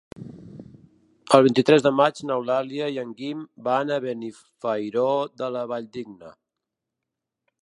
[1.37, 5.09] El vint-i-tres de maig n'Eulàlia i en Guim van a Benifairó
[5.43, 6.39] de la Valldigna.